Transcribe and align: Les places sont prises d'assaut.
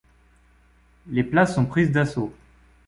Les 1.09 1.23
places 1.23 1.53
sont 1.53 1.67
prises 1.67 1.91
d'assaut. 1.91 2.33